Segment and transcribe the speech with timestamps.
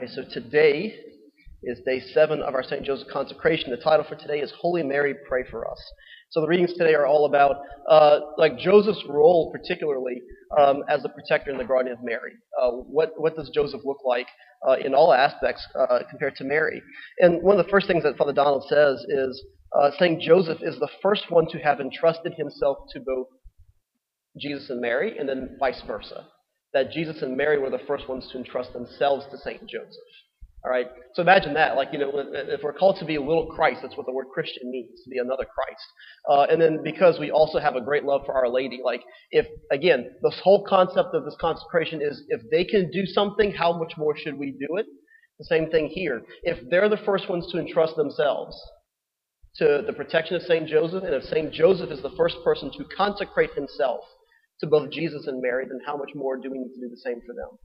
[0.00, 0.92] right, so today
[1.62, 2.84] is day seven of our St.
[2.84, 3.70] Joseph consecration.
[3.70, 5.78] The title for today is Holy Mary, Pray for Us.
[6.30, 10.20] So the readings today are all about, uh, like Joseph's role, particularly
[10.58, 12.32] um, as the protector and the guardian of Mary.
[12.60, 14.26] Uh, what what does Joseph look like
[14.68, 16.82] uh, in all aspects uh, compared to Mary?
[17.20, 19.44] And one of the first things that Father Donald says is
[19.78, 23.28] uh, Saint Joseph is the first one to have entrusted himself to both
[24.40, 26.26] Jesus and Mary, and then vice versa.
[26.74, 29.94] That Jesus and Mary were the first ones to entrust themselves to Saint Joseph.
[30.64, 30.86] All right.
[31.12, 31.76] So imagine that.
[31.76, 34.26] Like, you know, if we're called to be a little Christ, that's what the word
[34.32, 35.84] Christian means, to be another Christ.
[36.26, 39.46] Uh, and then because we also have a great love for Our Lady, like, if,
[39.70, 43.92] again, this whole concept of this consecration is if they can do something, how much
[43.98, 44.86] more should we do it?
[45.38, 46.22] The same thing here.
[46.44, 48.56] If they're the first ones to entrust themselves
[49.56, 50.66] to the protection of St.
[50.66, 51.52] Joseph, and if St.
[51.52, 54.00] Joseph is the first person to consecrate himself
[54.60, 57.00] to both Jesus and Mary, then how much more do we need to do the
[57.02, 57.58] same for them?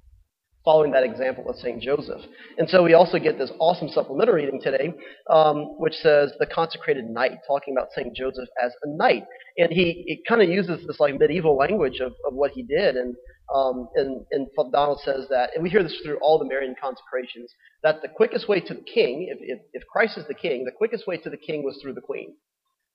[0.65, 1.81] following that example of St.
[1.81, 2.21] Joseph.
[2.57, 4.93] And so we also get this awesome supplementary reading today,
[5.29, 8.15] um, which says the consecrated knight, talking about St.
[8.15, 9.23] Joseph as a knight.
[9.57, 12.95] And he it kind of uses this like medieval language of, of what he did.
[12.95, 13.15] And,
[13.55, 17.51] um, and, and Donald says that, and we hear this through all the Marian consecrations,
[17.83, 20.71] that the quickest way to the king, if, if, if Christ is the king, the
[20.71, 22.35] quickest way to the king was through the queen.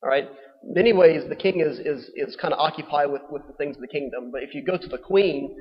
[0.05, 0.29] All right.
[0.63, 3.83] Many ways, the king is is is kind of occupied with with the things of
[3.83, 4.31] the kingdom.
[4.31, 5.57] But if you go to the queen,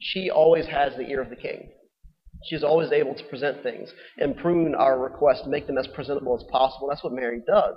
[0.00, 1.70] she always has the ear of the king.
[2.44, 6.44] She's always able to present things and prune our requests, make them as presentable as
[6.50, 6.88] possible.
[6.88, 7.76] That's what Mary does.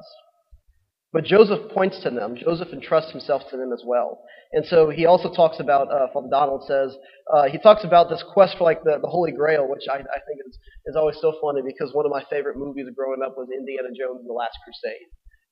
[1.14, 2.36] But Joseph points to them.
[2.36, 4.20] Joseph entrusts himself to them as well.
[4.52, 6.98] And so he also talks about, uh, Father Donald says,
[7.32, 10.20] uh, he talks about this quest for like the, the Holy Grail, which I, I
[10.28, 13.48] think is, is always so funny because one of my favorite movies growing up was
[13.48, 15.08] Indiana Jones and the Last Crusade,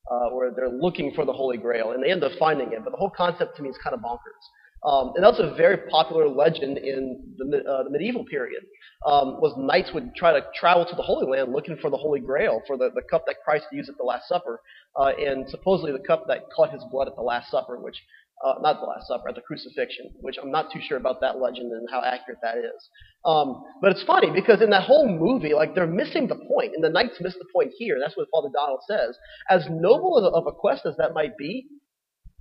[0.09, 2.83] uh, where they're looking for the Holy Grail and they end up finding it.
[2.83, 4.43] But the whole concept to me is kind of bonkers.
[4.85, 8.63] Um, and that's a very popular legend in the, uh, the medieval period.
[9.05, 12.19] Um, was knights would try to travel to the Holy Land looking for the Holy
[12.19, 14.61] Grail, for the, the cup that Christ used at the Last Supper,
[14.97, 17.95] uh, and supposedly the cup that caught his blood at the Last Supper, which
[18.43, 21.39] uh, not the Last Supper, at the crucifixion, which I'm not too sure about that
[21.39, 22.89] legend and how accurate that is.
[23.25, 26.83] Um, but it's funny because in that whole movie, like they're missing the point, and
[26.83, 27.97] the knights miss the point here.
[27.99, 29.17] That's what Father Donald says.
[29.49, 31.67] As noble of a quest as that might be,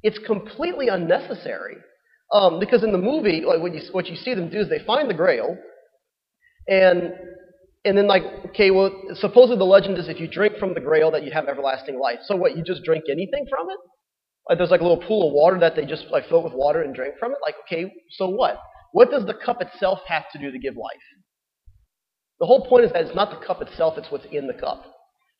[0.02, 1.76] it's completely unnecessary.
[2.32, 4.84] Um, because in the movie, like what you what you see them do is they
[4.84, 5.56] find the Grail,
[6.66, 7.12] and
[7.84, 11.10] and then like okay, well supposedly the legend is if you drink from the Grail
[11.10, 12.20] that you have everlasting life.
[12.24, 12.56] So what?
[12.56, 13.78] You just drink anything from it?
[14.48, 16.82] Like there's like a little pool of water that they just like fill with water
[16.82, 17.38] and drink from it.
[17.42, 18.60] Like okay, so what?
[18.92, 20.92] What does the cup itself have to do to give life?
[22.40, 24.84] The whole point is that it's not the cup itself; it's what's in the cup.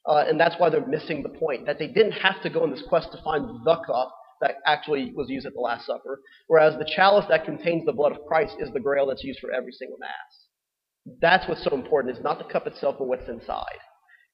[0.07, 1.67] Uh, and that's why they're missing the point.
[1.67, 5.13] That they didn't have to go on this quest to find the cup that actually
[5.15, 8.57] was used at the Last Supper, whereas the chalice that contains the blood of Christ
[8.59, 11.17] is the grail that's used for every single Mass.
[11.21, 12.15] That's what's so important.
[12.15, 13.79] It's not the cup itself, but what's inside.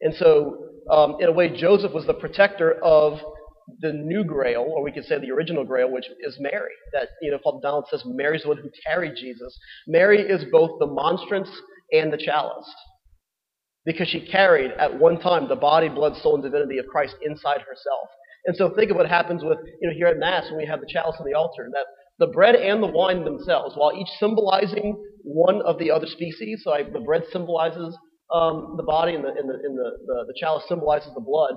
[0.01, 3.19] And so, um, in a way, Joseph was the protector of
[3.81, 6.73] the new grail, or we could say the original grail, which is Mary.
[6.93, 9.59] That, you know, Father Donald says Mary's the one who carried Jesus.
[9.87, 11.51] Mary is both the monstrance
[11.93, 12.69] and the chalice.
[13.85, 17.61] Because she carried at one time the body, blood, soul, and divinity of Christ inside
[17.61, 18.09] herself.
[18.47, 20.81] And so think of what happens with, you know, here at Mass when we have
[20.81, 21.87] the chalice on the altar, that
[22.19, 26.71] the bread and the wine themselves, while each symbolizing one of the other species, so
[26.71, 27.97] like the bread symbolizes
[28.35, 31.55] um, the body and, the, and, the, and the, the, the chalice symbolizes the blood,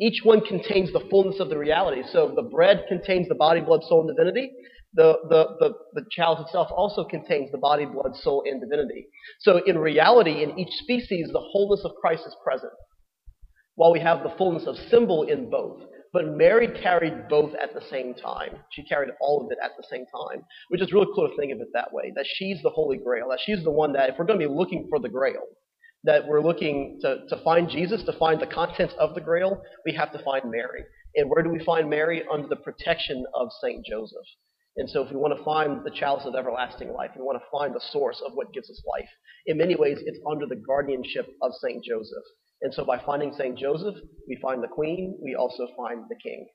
[0.00, 2.02] each one contains the fullness of the reality.
[2.10, 4.50] So the bread contains the body, blood, soul, and divinity.
[4.94, 9.06] The, the, the, the chalice itself also contains the body, blood, soul, and divinity.
[9.40, 12.72] So in reality, in each species, the wholeness of Christ is present,
[13.76, 15.82] while we have the fullness of symbol in both.
[16.12, 18.56] But Mary carried both at the same time.
[18.72, 21.52] She carried all of it at the same time, which is really cool to think
[21.52, 22.12] of it that way.
[22.16, 23.28] That she's the Holy Grail.
[23.30, 25.42] That she's the one that, if we're going to be looking for the Grail,
[26.04, 29.92] that we're looking to, to find Jesus, to find the contents of the Grail, we
[29.94, 30.84] have to find Mary.
[31.16, 32.22] And where do we find Mary?
[32.32, 34.26] Under the protection of Saint Joseph.
[34.76, 37.50] And so, if we want to find the chalice of everlasting life, we want to
[37.50, 39.08] find the source of what gives us life,
[39.46, 42.24] in many ways, it's under the guardianship of Saint Joseph.
[42.62, 43.58] And so by finding St.
[43.58, 43.96] Joseph,
[44.28, 46.46] we find the queen, we also find the king.